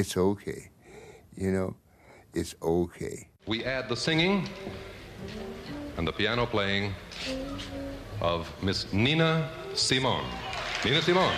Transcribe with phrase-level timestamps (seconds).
[0.00, 0.70] it's okay.
[1.36, 1.76] You know,
[2.34, 3.28] it's okay.
[3.46, 4.48] We add the singing
[5.96, 6.94] and the piano playing
[8.20, 10.24] of Miss Nina Simone.
[10.84, 11.36] Nina Simone.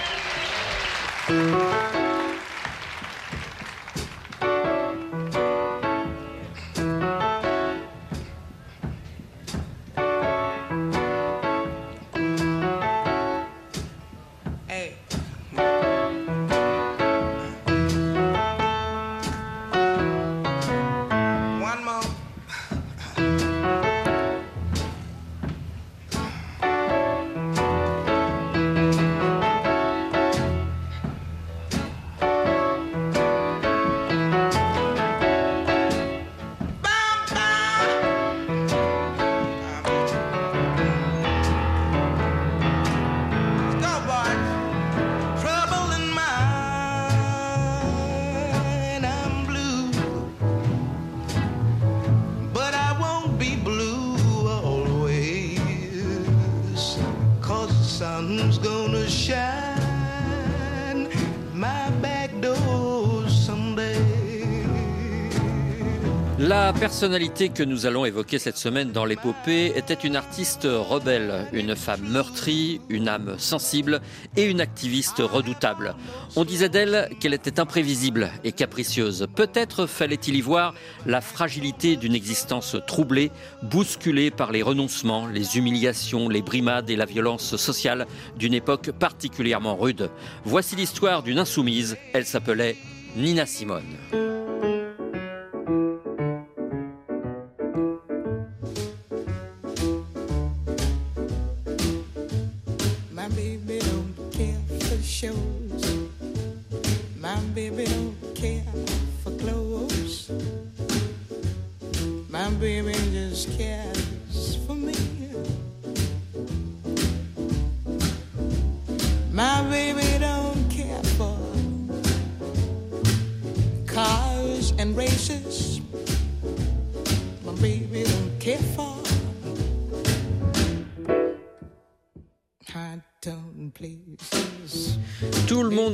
[66.45, 71.77] La personnalité que nous allons évoquer cette semaine dans l'épopée était une artiste rebelle, une
[71.77, 74.01] femme meurtrie, une âme sensible
[74.37, 75.95] et une activiste redoutable.
[76.35, 79.29] On disait d'elle qu'elle était imprévisible et capricieuse.
[79.37, 80.75] Peut-être fallait-il y voir
[81.07, 83.31] la fragilité d'une existence troublée,
[83.63, 89.77] bousculée par les renoncements, les humiliations, les brimades et la violence sociale d'une époque particulièrement
[89.77, 90.11] rude.
[90.45, 91.97] Voici l'histoire d'une insoumise.
[92.13, 92.77] Elle s'appelait
[93.15, 94.52] Nina Simone.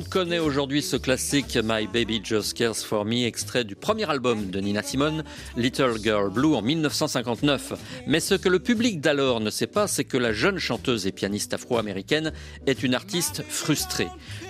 [0.09, 4.61] Connaît aujourd'hui ce classique My Baby Just Cares For Me, extrait du premier album de
[4.61, 5.23] Nina Simone,
[5.57, 7.75] Little Girl Blue en 1959.
[8.07, 11.13] Mais ce que le public d'alors ne sait pas, c'est que la jeune chanteuse et
[11.13, 12.33] pianiste afro-américaine
[12.67, 14.09] est une artiste frustrée.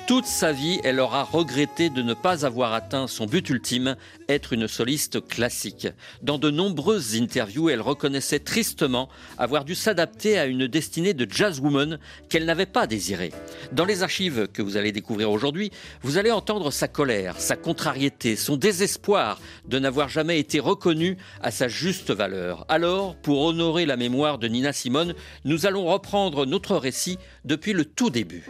[0.08, 3.94] Toute sa vie, elle aura regretté de ne pas avoir atteint son but ultime,
[4.30, 5.86] être une soliste classique.
[6.22, 11.98] Dans de nombreuses interviews, elle reconnaissait tristement avoir dû s'adapter à une destinée de jazzwoman
[12.30, 13.34] qu'elle n'avait pas désirée.
[13.72, 15.70] Dans les archives que vous allez découvrir aujourd'hui,
[16.00, 21.50] vous allez entendre sa colère, sa contrariété, son désespoir de n'avoir jamais été reconnue à
[21.50, 22.64] sa juste valeur.
[22.70, 25.12] Alors, pour honorer la mémoire de Nina Simone,
[25.44, 28.46] nous allons reprendre notre récit depuis le tout début.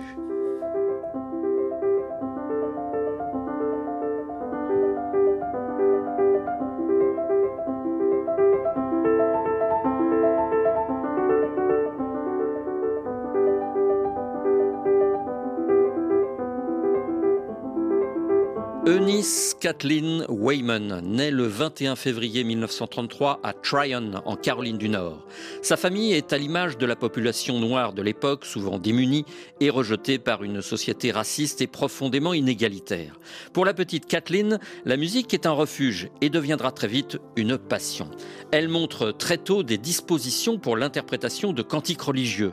[19.61, 25.27] Kathleen Wayman naît le 21 février 1933 à Tryon, en Caroline du Nord.
[25.63, 29.25] Sa famille est à l'image de la population noire de l'époque, souvent démunie
[29.59, 33.19] et rejetée par une société raciste et profondément inégalitaire.
[33.53, 38.09] Pour la petite Kathleen, la musique est un refuge et deviendra très vite une passion.
[38.53, 42.53] Elle montre très tôt des dispositions pour l'interprétation de cantiques religieux.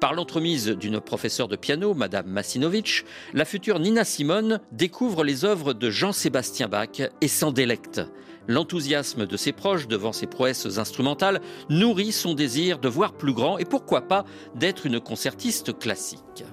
[0.00, 5.72] Par l'entremise d'une professeure de piano, Madame Massinovitch, la future Nina Simone découvre les œuvres
[5.72, 8.02] de Jean-Sébastien Bach et s'en délecte.
[8.46, 11.40] L'enthousiasme de ses proches devant ses prouesses instrumentales
[11.70, 16.44] nourrit son désir de voir plus grand et pourquoi pas d'être une concertiste classique.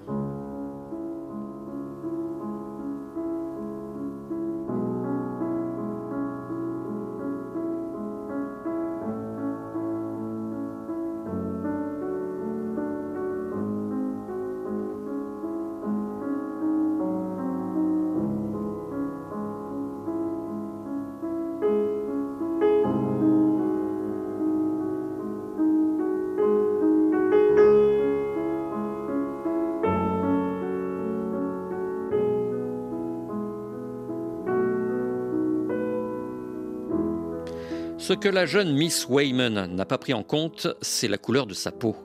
[38.14, 41.56] Ce que la jeune Miss Wayman n'a pas pris en compte, c'est la couleur de
[41.56, 41.96] sa peau.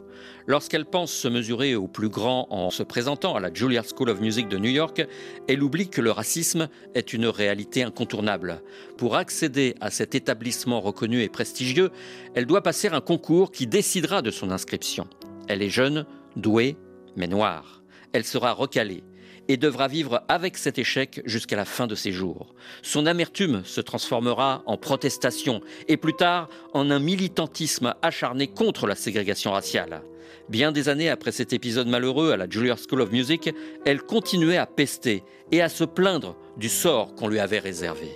[0.47, 4.19] Lorsqu'elle pense se mesurer au plus grand en se présentant à la Juilliard School of
[4.19, 5.07] Music de New York,
[5.49, 8.63] elle oublie que le racisme est une réalité incontournable.
[8.97, 11.91] Pour accéder à cet établissement reconnu et prestigieux,
[12.35, 15.09] elle doit passer un concours qui décidera de son inscription.
[15.47, 16.07] Elle est jeune,
[16.37, 16.79] douée,
[17.17, 17.83] mais noire.
[18.15, 19.05] Elle sera recalée
[19.49, 22.55] et devra vivre avec cet échec jusqu'à la fin de ses jours.
[22.83, 28.95] Son amertume se transformera en protestation et plus tard en un militantisme acharné contre la
[28.95, 30.03] ségrégation raciale.
[30.49, 33.51] Bien des années après cet épisode malheureux à la Juilliard School of Music,
[33.85, 35.23] elle continuait à pester
[35.53, 38.09] et à se plaindre du sort qu'on lui avait réservé.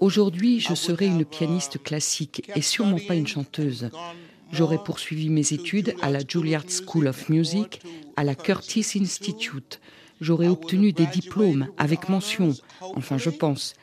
[0.00, 3.90] Aujourd'hui, je serais une pianiste classique et sûrement pas une chanteuse.
[4.52, 7.80] J'aurais poursuivi mes études à la Juilliard School of Music,
[8.16, 9.80] à la Curtis Institute.
[10.20, 13.74] J'aurais obtenu des diplômes avec mention, enfin je pense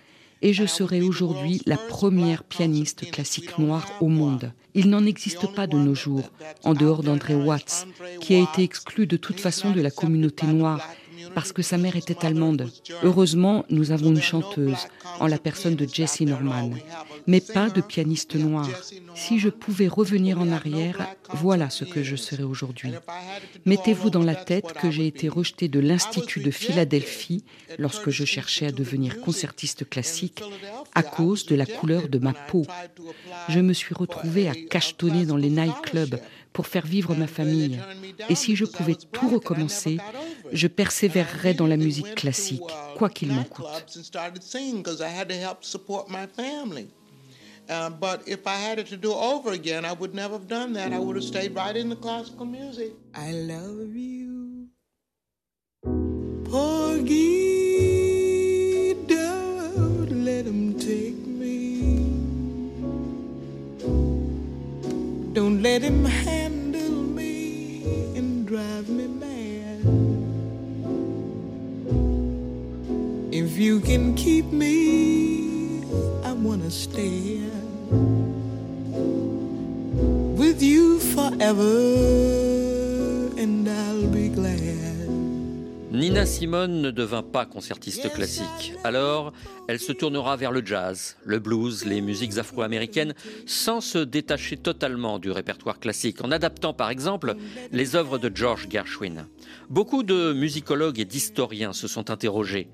[0.42, 4.52] et je serai aujourd'hui la première pianiste classique noire au monde.
[4.76, 6.30] Il n'en existe pas de nos jours,
[6.64, 7.88] en dehors d'André Watts,
[8.20, 10.88] qui a été exclu de toute façon de la communauté noire
[11.36, 12.72] parce que sa mère était allemande.
[13.04, 14.88] Heureusement, nous avons une chanteuse,
[15.20, 16.72] en la personne de Jessie Norman,
[17.28, 18.68] mais pas de pianiste noir.
[19.14, 22.94] Si je pouvais revenir en arrière, voilà ce que je serais aujourd'hui.
[23.66, 27.44] Mettez-vous dans la tête que j'ai été rejetée de l'Institut de Philadelphie
[27.78, 30.42] lorsque je cherchais à devenir concertiste classique
[30.94, 32.66] à cause de la couleur de ma peau.
[33.50, 36.20] Je me suis retrouvée à cachetonner dans les nightclubs
[36.56, 37.80] pour faire vivre ma famille.
[38.30, 39.98] Et si je pouvais tout recommencer,
[40.54, 42.62] je persévérerais dans la musique classique,
[42.98, 43.66] quoi qu'il m'en coûte.
[56.48, 57.35] I
[87.16, 88.74] devint pas concertiste classique.
[88.84, 89.32] Alors,
[89.68, 93.14] elle se tournera vers le jazz, le blues, les musiques afro-américaines,
[93.46, 97.36] sans se détacher totalement du répertoire classique, en adaptant par exemple
[97.72, 99.28] les œuvres de George Gershwin.
[99.70, 102.68] Beaucoup de musicologues et d'historiens se sont interrogés.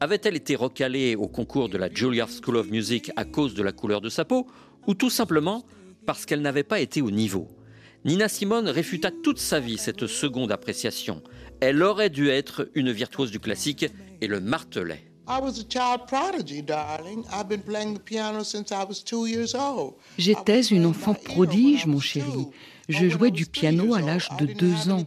[0.00, 3.72] Avait-elle été recalée au concours de la Juilliard School of Music à cause de la
[3.72, 4.48] couleur de sa peau,
[4.88, 5.64] ou tout simplement
[6.04, 7.48] parce qu'elle n'avait pas été au niveau?
[8.04, 11.22] Nina Simone réfuta toute sa vie cette seconde appréciation.
[11.66, 13.86] Elle aurait dû être une virtuose du classique
[14.20, 15.02] et le martelait.
[20.18, 22.48] J'étais une enfant prodige, mon chéri.
[22.88, 25.04] Je jouais du piano à l'âge de deux ans.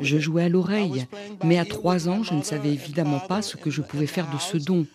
[0.00, 1.06] Je jouais à l'oreille,
[1.42, 4.38] mais à trois ans, je ne savais évidemment pas ce que je pouvais faire de
[4.38, 4.86] ce don.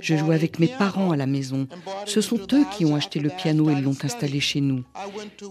[0.00, 1.66] Je jouais avec mes parents à la maison.
[2.06, 4.84] Ce sont eux qui ont acheté le piano et l'ont installé chez nous.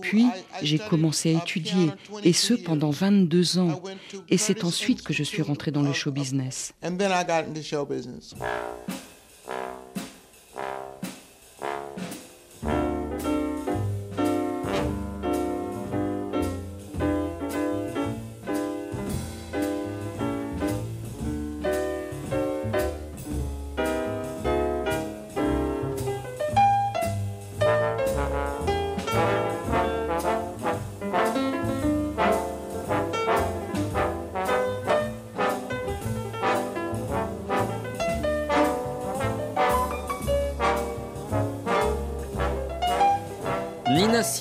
[0.01, 0.25] Puis,
[0.61, 1.89] j'ai commencé à étudier,
[2.23, 3.81] et ce pendant 22 ans.
[4.29, 6.73] Et c'est ensuite que je suis rentrée dans le show business.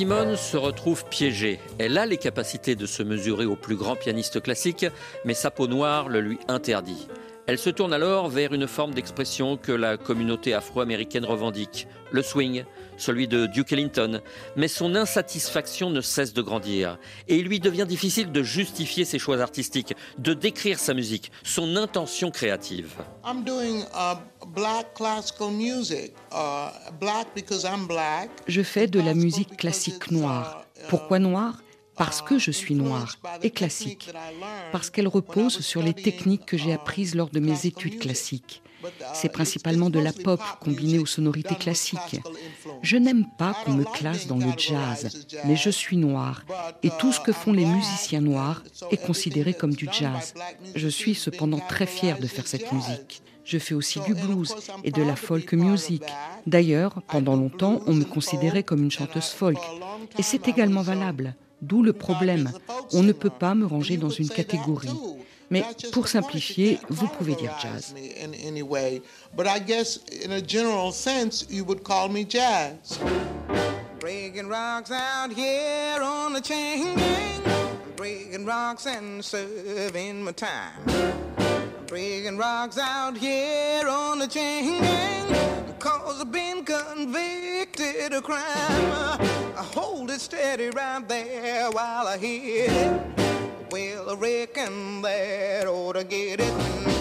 [0.00, 1.60] Simone se retrouve piégée.
[1.78, 4.86] Elle a les capacités de se mesurer au plus grand pianiste classique,
[5.26, 7.06] mais sa peau noire le lui interdit.
[7.50, 12.64] Elle se tourne alors vers une forme d'expression que la communauté afro-américaine revendique, le swing,
[12.96, 14.20] celui de Duke Ellington.
[14.54, 19.18] Mais son insatisfaction ne cesse de grandir et il lui devient difficile de justifier ses
[19.18, 22.92] choix artistiques, de décrire sa musique, son intention créative.
[28.46, 30.66] Je fais de la musique classique noire.
[30.88, 31.54] Pourquoi noire?
[32.00, 34.08] Parce que je suis noire et classique,
[34.72, 38.62] parce qu'elle repose sur les techniques que j'ai apprises lors de mes études classiques.
[39.12, 42.22] C'est principalement de la pop combinée aux sonorités classiques.
[42.80, 46.42] Je n'aime pas qu'on me classe dans le jazz, mais je suis noire
[46.82, 50.32] et tout ce que font les musiciens noirs est considéré comme du jazz.
[50.74, 53.22] Je suis cependant très fière de faire cette musique.
[53.44, 54.54] Je fais aussi du blues
[54.84, 56.04] et de la folk music.
[56.46, 59.58] D'ailleurs, pendant longtemps, on me considérait comme une chanteuse folk.
[60.18, 61.34] Et c'est également valable.
[61.62, 62.50] D'où le problème.
[62.92, 64.88] On ne peut pas me ranger dans une catégorie.
[65.50, 67.94] Mais pour simplifier, vous pouvez dire jazz.
[74.00, 77.42] Breaking rocks out here on the chain gang.
[77.96, 80.80] Breaking rocks and serving my time.
[81.86, 85.74] Breaking rocks out here on the chain gang.
[85.78, 89.29] Cause I've been convicted of crime.
[90.00, 93.02] Hold it steady right there while I hit it.
[93.70, 96.99] Well, I reckon that ought to get it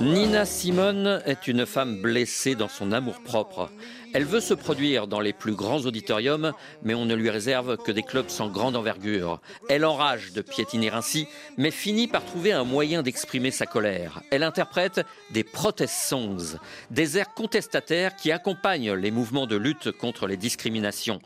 [0.00, 3.70] Nina Simone est une femme blessée dans son amour-propre.
[4.14, 6.52] Elle veut se produire dans les plus grands auditoriums,
[6.82, 9.40] mais on ne lui réserve que des clubs sans grande envergure.
[9.68, 14.22] Elle enrage de piétiner ainsi, mais finit par trouver un moyen d'exprimer sa colère.
[14.30, 16.58] Elle interprète des protest songs,
[16.90, 21.20] des airs contestataires qui accompagnent les mouvements de lutte contre les discriminations.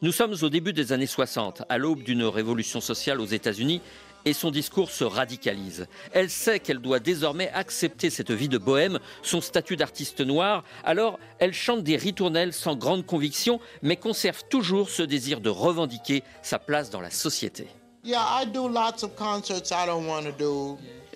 [0.00, 3.82] Nous sommes au début des années 60, à l'aube d'une révolution sociale aux États-Unis,
[4.24, 5.86] et son discours se radicalise.
[6.12, 11.18] Elle sait qu'elle doit désormais accepter cette vie de bohème, son statut d'artiste noir, alors
[11.38, 16.58] elle chante des ritournelles sans grande conviction, mais conserve toujours ce désir de revendiquer sa
[16.58, 17.68] place dans la société.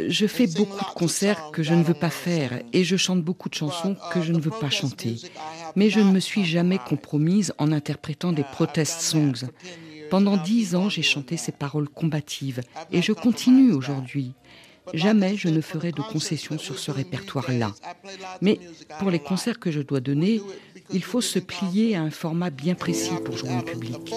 [0.09, 3.49] Je fais beaucoup de concerts que je ne veux pas faire et je chante beaucoup
[3.49, 5.17] de chansons que je ne veux pas chanter.
[5.77, 9.49] Mais je ne me suis jamais compromise en interprétant des protest songs.
[10.13, 14.35] Pendant dix ans, j'ai chanté ces paroles combatives et je continue aujourd'hui.
[14.93, 17.73] Jamais je ne ferai de concessions sur ce répertoire-là.
[18.43, 18.61] Mais
[18.99, 20.43] pour les concerts que je dois donner,
[20.93, 24.13] il faut se plier à un format bien précis pour jouer en public.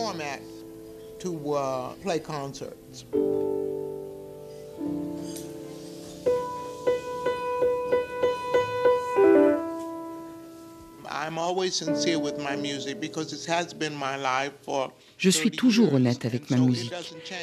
[15.17, 16.93] Je suis toujours honnête avec ma musique.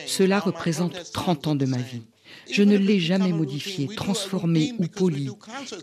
[0.07, 2.03] Cela représente 30 ans de ma vie.
[2.51, 5.31] Je ne l'ai jamais modifié, transformé ou poli.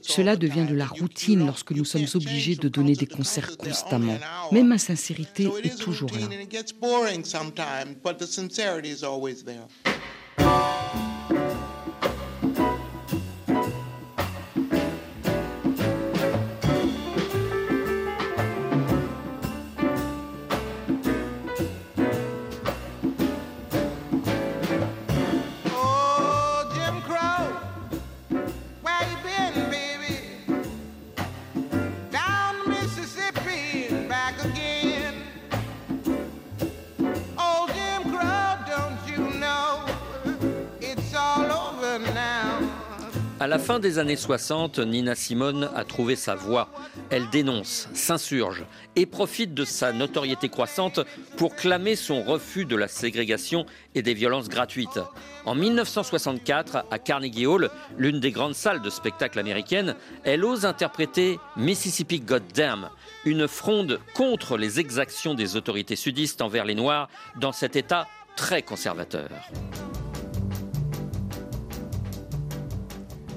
[0.01, 4.17] Cela devient de la routine lorsque nous sommes obligés de donner des concerts constamment.
[4.51, 6.27] Mais ma sincérité est toujours là.
[43.69, 46.69] Fin des années 60, Nina Simone a trouvé sa voie.
[47.11, 51.01] Elle dénonce, s'insurge et profite de sa notoriété croissante
[51.37, 54.99] pour clamer son refus de la ségrégation et des violences gratuites.
[55.45, 61.37] En 1964, à Carnegie Hall, l'une des grandes salles de spectacle américaines, elle ose interpréter
[61.55, 62.89] Mississippi Goddamn,
[63.23, 67.07] une fronde contre les exactions des autorités sudistes envers les Noirs
[67.39, 69.29] dans cet État très conservateur.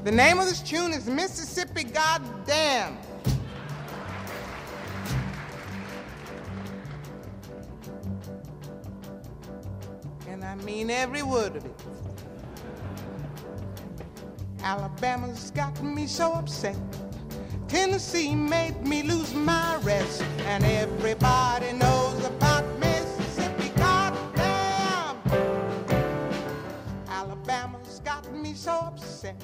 [0.04, 2.98] The name of this tune is Mississippi Goddamn.
[10.26, 11.84] And I mean every word of it.
[14.64, 16.76] Alabama's got me so upset.
[17.68, 20.22] Tennessee made me lose my rest.
[20.46, 23.68] And everybody knows about Mississippi.
[23.76, 25.16] Goddamn.
[27.06, 29.40] Alabama's got me so upset.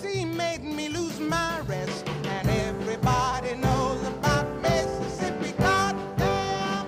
[0.00, 5.52] Tennessee made me lose my rest, and everybody knows about Mississippi.
[5.58, 6.86] Goddamn!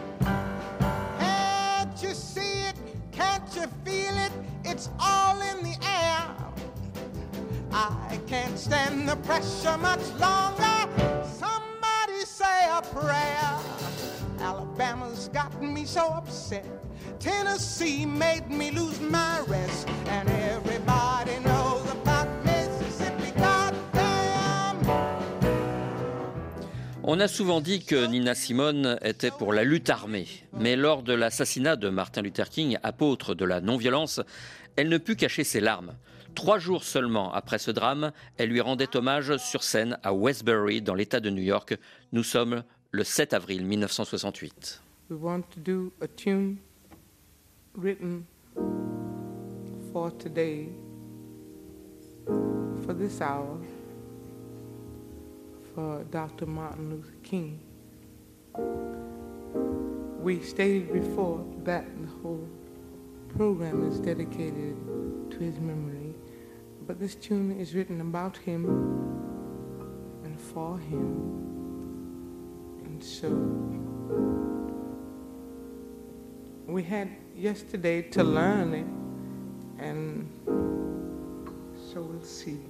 [1.18, 2.74] Can't you see it?
[3.10, 4.32] Can't you feel it?
[4.64, 6.24] It's all in the air.
[7.72, 10.88] I can't stand the pressure much longer.
[11.38, 13.58] Somebody say a prayer.
[14.40, 16.66] Alabama's gotten me so upset.
[17.18, 21.61] Tennessee made me lose my rest, and everybody knows
[27.04, 31.12] On a souvent dit que Nina Simone était pour la lutte armée, mais lors de
[31.12, 34.20] l'assassinat de Martin Luther King, apôtre de la non-violence,
[34.76, 35.94] elle ne put cacher ses larmes.
[36.36, 40.94] Trois jours seulement après ce drame, elle lui rendait hommage sur scène à Westbury, dans
[40.94, 41.76] l'État de New York.
[42.12, 44.80] Nous sommes le 7 avril 1968.
[45.10, 46.58] We want to do a tune
[47.76, 48.22] written
[49.92, 50.68] for today,
[52.86, 53.58] for this hour,
[55.72, 56.46] Uh, for Dr.
[56.46, 57.58] Martin Luther King.
[60.20, 62.46] We stated before that the whole
[63.36, 64.76] program is dedicated
[65.30, 66.14] to his memory,
[66.86, 68.66] but this tune is written about him
[70.24, 71.16] and for him.
[72.84, 73.28] And so
[76.66, 80.28] we had yesterday to learn it, and
[81.92, 82.60] so we'll see.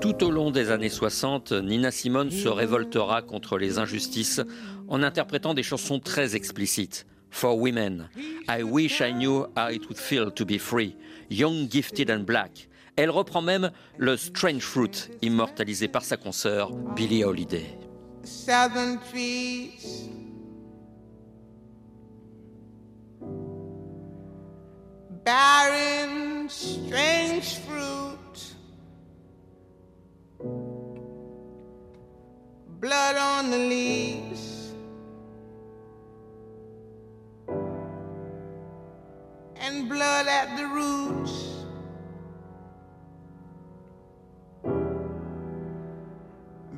[0.00, 4.40] Tout au long des années 60, Nina Simone se révoltera contre les injustices
[4.86, 7.06] en interprétant des chansons très explicites.
[7.30, 8.08] For Women,
[8.48, 10.96] I Wish I Knew How It Would Feel to Be Free,
[11.30, 12.68] Young, Gifted and Black.
[12.96, 17.78] Elle reprend même le Strange Fruit, immortalisé par sa consoeur Billie Holiday.
[18.24, 20.08] southern trees.
[25.24, 28.54] Barren, strange fruit.
[32.80, 34.72] Blood on the leaves.
[39.56, 41.64] And blood at the roots.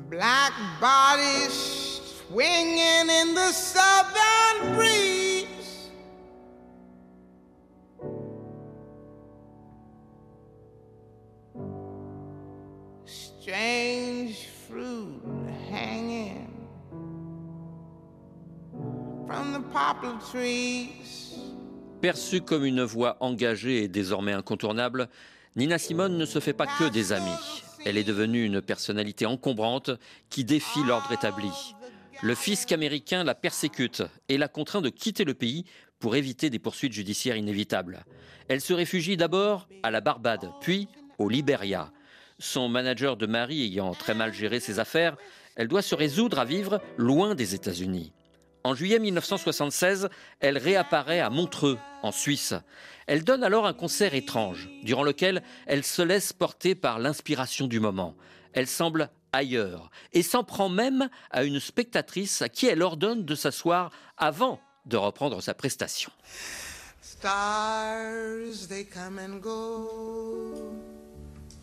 [0.09, 4.40] Black bodies swinging in the southern
[22.01, 25.09] Perçue comme une voix engagée et désormais incontournable,
[25.55, 27.63] Nina Simone ne se fait pas que des amis.
[27.85, 29.91] Elle est devenue une personnalité encombrante
[30.29, 31.51] qui défie l'ordre établi.
[32.23, 35.65] Le fisc américain la persécute et la contraint de quitter le pays
[35.99, 38.05] pour éviter des poursuites judiciaires inévitables.
[38.47, 40.87] Elle se réfugie d'abord à la Barbade, puis
[41.17, 41.91] au Liberia.
[42.39, 45.15] Son manager de mari ayant très mal géré ses affaires,
[45.55, 48.13] elle doit se résoudre à vivre loin des États-Unis.
[48.63, 52.53] En juillet 1976, elle réapparaît à Montreux, en Suisse.
[53.07, 57.79] Elle donne alors un concert étrange, durant lequel elle se laisse porter par l'inspiration du
[57.79, 58.15] moment.
[58.53, 63.35] Elle semble ailleurs et s'en prend même à une spectatrice à qui elle ordonne de
[63.35, 66.11] s'asseoir avant de reprendre sa prestation.
[67.01, 70.73] Stars, they come and go.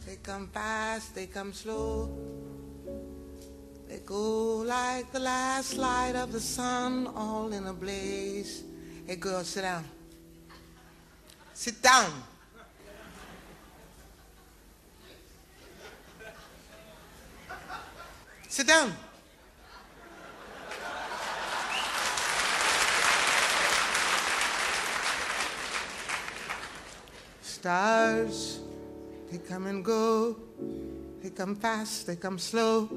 [0.07, 2.09] They come fast, they come slow.
[3.89, 8.63] They go like the last light of the sun, all in a blaze.
[9.07, 9.85] Hey, girl, sit down.
[11.55, 12.13] Sit down.
[18.47, 18.93] Sit down.
[27.41, 28.61] Stars,
[29.31, 30.37] they come and go.
[31.23, 32.89] They come fast, they come slow.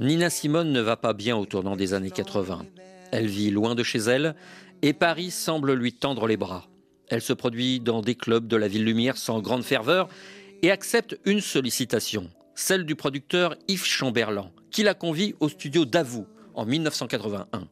[0.00, 2.66] Nina Simone ne va pas bien au tournant des années 80.
[3.10, 4.36] Elle vit loin de chez elle
[4.82, 6.68] et Paris semble lui tendre les bras.
[7.08, 10.08] Elle se produit dans des clubs de la ville lumière sans grande ferveur
[10.62, 16.26] et accepte une sollicitation, celle du producteur Yves Chamberlain, qui la convie au studio Davout
[16.54, 17.66] en 1981.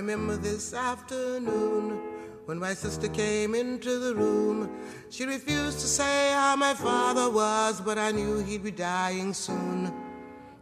[0.00, 2.00] Remember this afternoon
[2.46, 4.74] when my sister came into the room.
[5.10, 9.92] She refused to say how my father was, but I knew he'd be dying soon.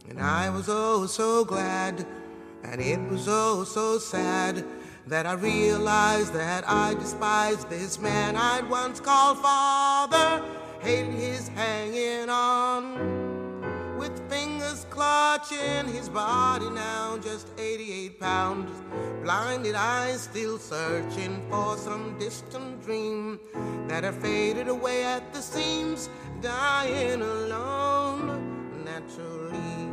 [0.09, 2.05] And I was oh so glad,
[2.63, 4.65] and it was oh so sad
[5.07, 10.43] that I realized that I despised this man I'd once called father,
[10.81, 11.98] hated his hanging
[15.39, 18.71] clutching his body now, just 88 pounds.
[19.23, 23.39] Blinded eyes still searching for some distant dream
[23.87, 26.09] that had faded away at the seams,
[26.41, 28.83] dying alone.
[28.83, 29.88] Naturally,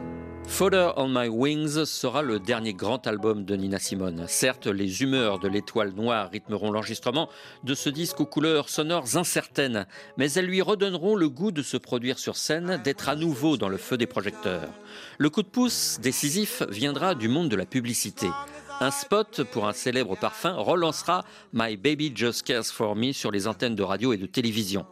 [0.56, 4.24] Fodder on My Wings sera le dernier grand album de Nina Simone.
[4.26, 7.28] Certes, les humeurs de l'étoile noire rythmeront l'enregistrement
[7.62, 11.76] de ce disque aux couleurs sonores incertaines, mais elles lui redonneront le goût de se
[11.76, 14.70] produire sur scène, d'être à nouveau dans le feu des projecteurs.
[15.18, 18.28] Le coup de pouce décisif viendra du monde de la publicité.
[18.80, 23.46] Un spot pour un célèbre parfum relancera My Baby Just Cares for Me sur les
[23.46, 24.86] antennes de radio et de télévision.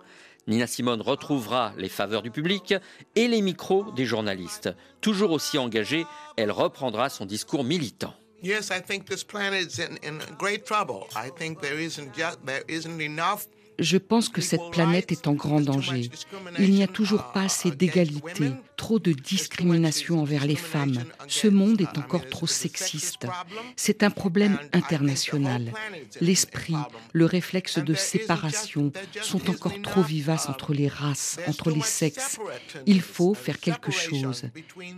[0.47, 2.75] Nina Simone retrouvera les faveurs du public
[3.17, 4.71] et les micros des journalistes.
[5.01, 6.05] Toujours aussi engagée,
[6.37, 8.15] elle reprendra son discours militant.
[8.43, 11.07] Yes, I think this planet is in, in great trouble.
[11.17, 13.47] I think there isn't just, there isn't enough
[13.79, 16.11] je pense que cette planète est en grand danger.
[16.59, 21.05] Il n'y a toujours pas assez d'égalité, trop de discrimination envers les femmes.
[21.29, 23.27] Ce monde est encore trop sexiste.
[23.77, 25.73] C'est un problème international.
[26.21, 26.77] L'esprit,
[27.13, 32.39] le réflexe de séparation sont encore trop vivaces entre les races, entre les sexes.
[32.87, 34.45] Il faut faire quelque chose.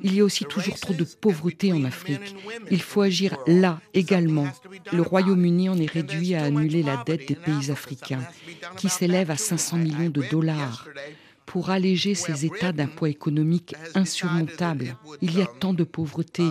[0.02, 2.34] Il y a aussi toujours trop de pauvreté en Afrique.
[2.70, 4.48] Il faut agir là également.
[4.92, 8.24] Le Royaume-Uni en est réduit à annuler la dette des pays africains
[8.76, 10.86] qui s'élève à 500 millions de dollars
[11.46, 14.96] pour alléger ces États d'un poids économique insurmontable.
[15.22, 16.50] Il y a tant de pauvreté,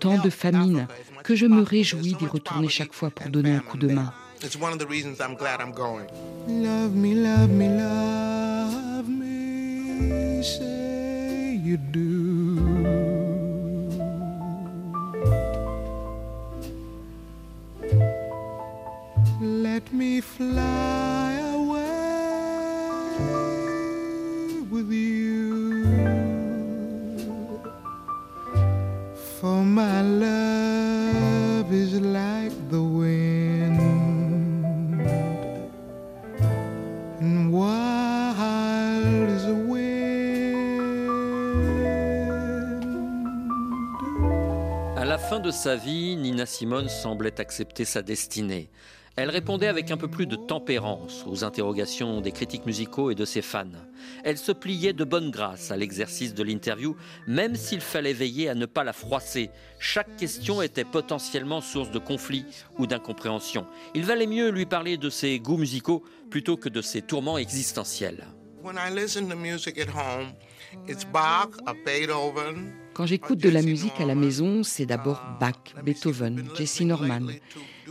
[0.00, 0.86] tant de famine,
[1.24, 4.12] que je me réjouis d'y retourner chaque fois pour donner un coup de main.
[6.46, 13.03] Love me, love me, love me, say you do.
[45.54, 48.70] Sa vie, Nina Simone semblait accepter sa destinée.
[49.16, 53.24] Elle répondait avec un peu plus de tempérance aux interrogations des critiques musicaux et de
[53.24, 53.70] ses fans.
[54.24, 56.96] Elle se pliait de bonne grâce à l'exercice de l'interview,
[57.28, 59.50] même s'il fallait veiller à ne pas la froisser.
[59.78, 62.44] Chaque question était potentiellement source de conflit
[62.78, 63.66] ou d'incompréhension.
[63.94, 68.26] Il valait mieux lui parler de ses goûts musicaux plutôt que de ses tourments existentiels.
[72.94, 77.26] Quand j'écoute de la musique à la maison, c'est d'abord Bach, Beethoven, Jesse Norman.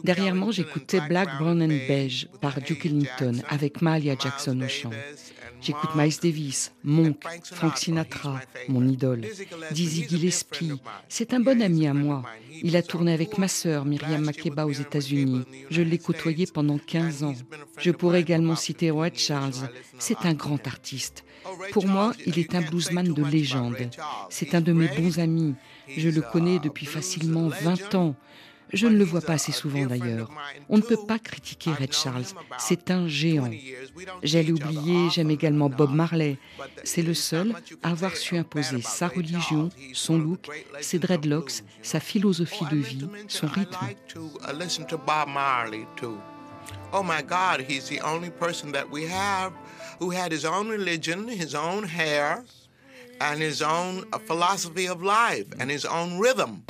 [0.04, 4.92] Derrière moi, j'écoutais Black, Brown and Beige par Duke Ellington avec Mahalia Jackson au chant.
[5.62, 9.26] J'écoute Miles Davis, Monk, Frank Sinatra, mon idole,
[9.72, 10.74] Dizzy Gillespie.
[11.08, 12.24] C'est un bon ami à moi.
[12.64, 15.44] Il a tourné avec ma sœur Myriam Makeba aux États-Unis.
[15.70, 17.36] Je l'ai côtoyé pendant 15 ans.
[17.78, 19.70] Je pourrais également citer Red Charles.
[20.00, 21.23] C'est un grand artiste.
[21.72, 23.90] Pour moi, il est un bluesman de légende.
[24.30, 25.56] C'est un de mes bons amis.
[25.96, 28.16] Je le connais depuis facilement 20 ans.
[28.74, 30.32] Je ne le vois pas assez souvent d'ailleurs.
[30.68, 32.26] On ne peut pas critiquer Red Charles,
[32.58, 33.52] c'est un géant.
[34.24, 36.38] J'ai oublié, j'aime également Bob Marley.
[36.84, 37.54] C'est le seul
[37.84, 40.50] à avoir su imposer sa religion, son look,
[40.82, 43.78] ses dreadlocks, sa philosophie de vie, son rythme.
[46.92, 47.04] Oh
[50.04, 52.44] who had his own religion, his own hair,
[53.22, 56.66] and his own philosophy of life, and his own rhythm.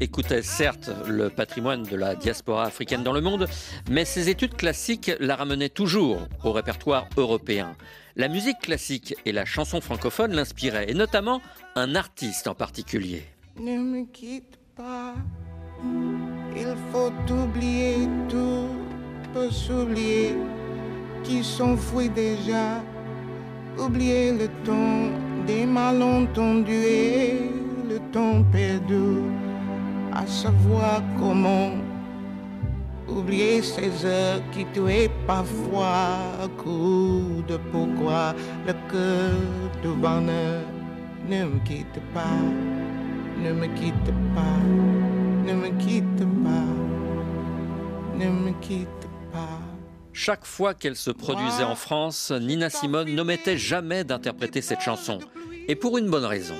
[0.00, 3.48] Écoutait certes le patrimoine de la diaspora africaine dans le monde,
[3.90, 7.74] mais ses études classiques la ramenaient toujours au répertoire européen.
[8.14, 11.40] La musique classique et la chanson francophone l'inspiraient, et notamment
[11.74, 13.22] un artiste en particulier.
[13.58, 15.14] Ne me quitte pas,
[16.54, 18.68] il faut oublier tout,
[21.24, 21.38] qui
[22.10, 22.82] déjà,
[23.78, 25.12] oublier le ton
[25.46, 27.50] des malentendus et
[27.88, 29.22] le temps perdu,
[30.14, 31.72] à savoir comment
[33.08, 38.34] oublier ces heures qui tuaient parfois à coup de pourquoi
[38.66, 39.32] le cœur
[39.82, 40.62] de bonheur
[41.28, 42.40] ne me quitte pas,
[43.42, 44.60] ne me quitte pas,
[45.44, 46.28] ne me quitte
[49.32, 49.58] pas.
[50.12, 55.18] Chaque fois qu'elle se produisait en France, Nina Simone n'omettait jamais d'interpréter cette chanson.
[55.68, 56.54] Et pour une bonne raison.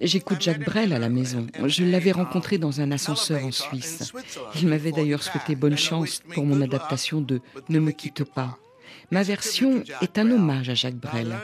[0.00, 1.46] J'écoute Jacques Brel à la maison.
[1.66, 4.12] Je l'avais rencontré dans un ascenseur en Suisse.
[4.60, 8.58] Il m'avait d'ailleurs souhaité bonne chance pour mon adaptation de Ne me quitte pas.
[9.10, 11.34] Ma version est un hommage à Jacques Brel.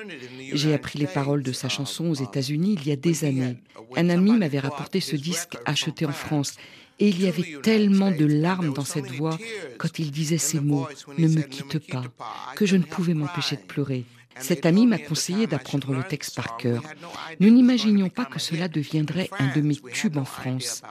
[0.52, 3.56] J'ai appris les paroles de sa chanson aux États-Unis il y a des années.
[3.96, 6.54] Un ami m'avait rapporté ce disque acheté en France
[6.98, 9.38] et il y avait tellement de larmes dans cette voix
[9.78, 10.86] quand il disait ces mots⁇
[11.18, 12.02] Ne me quitte pas⁇
[12.56, 14.04] que je ne pouvais m'empêcher de pleurer.
[14.38, 16.82] Cet ami m'a conseillé d'apprendre le texte par cœur.
[17.40, 20.82] Nous n'imaginions pas que cela deviendrait un de mes tubes en France,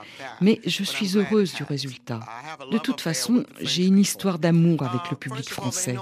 [0.42, 2.20] mais je suis heureuse du résultat.
[2.72, 5.96] De toute façon, j'ai une histoire d'amour avec le public français.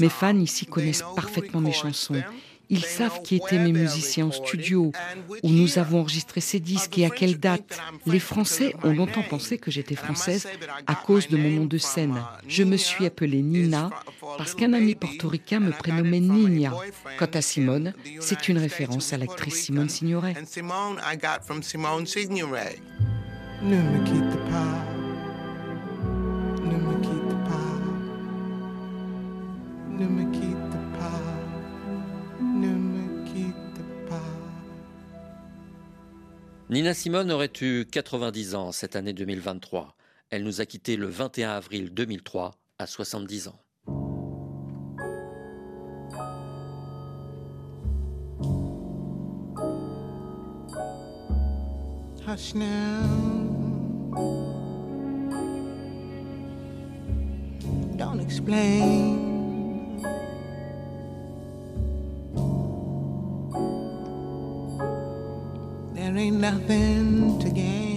[0.00, 2.22] Mes fans ici connaissent parfaitement mes chansons
[2.70, 4.92] ils savent qui étaient mes musiciens en studio,
[5.42, 7.78] où nous avons enregistré ces disques et à quelle date.
[8.06, 10.46] Les Français ont longtemps pensé que j'étais française
[10.86, 12.22] à cause de mon nom de scène.
[12.48, 13.90] Je me suis appelée Nina
[14.38, 16.72] parce qu'un ami portoricain me prénommait Nina.
[17.18, 20.34] Quant à Simone, c'est une référence à l'actrice Simone Signoret.
[36.72, 39.94] Nina Simone aurait eu 90 ans cette année 2023.
[40.30, 43.60] Elle nous a quittés le 21 avril 2003 à 70 ans.
[52.26, 52.64] Hush now.
[57.98, 59.31] Don't explain.
[66.02, 67.91] There ain't nothing to gain.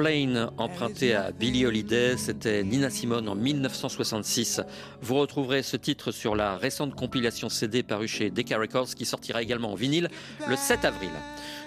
[0.00, 4.62] Explain, emprunté à Billie Holiday, c'était Nina Simone en 1966.
[5.02, 9.42] Vous retrouverez ce titre sur la récente compilation CD parue chez Decca Records qui sortira
[9.42, 10.08] également en vinyle
[10.48, 11.10] le 7 avril.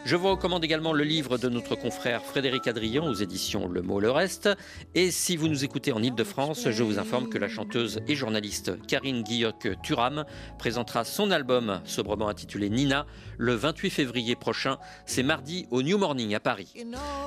[0.06, 4.00] Je vous recommande également le livre de notre confrère Frédéric Adrian aux éditions Le Mot
[4.00, 4.50] Le Reste.
[4.96, 8.74] Et si vous nous écoutez en Ile-de-France, je vous informe que la chanteuse et journaliste
[8.88, 10.26] Karine Guilloc-Turam
[10.58, 13.06] présentera son album sobrement intitulé Nina
[13.38, 14.78] le 28 février prochain.
[15.06, 16.74] C'est mardi au New Morning à Paris.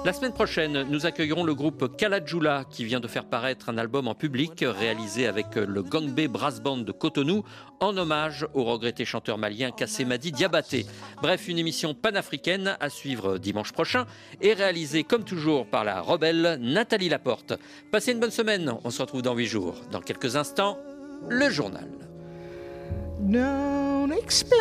[0.05, 4.09] La semaine prochaine, nous accueillerons le groupe Kalajula qui vient de faire paraître un album
[4.09, 7.45] en public réalisé avec le Gangbe Brass Band de Cotonou
[7.81, 10.87] en hommage au regretté chanteur malien Kassemadi Diabaté.
[11.21, 14.07] Bref, une émission panafricaine à suivre dimanche prochain
[14.41, 17.53] et réalisé comme toujours par la rebelle Nathalie Laporte.
[17.91, 19.75] Passez une bonne semaine, on se retrouve dans 8 jours.
[19.91, 20.79] Dans quelques instants,
[21.29, 21.89] le journal.
[24.23, 24.57] Explain.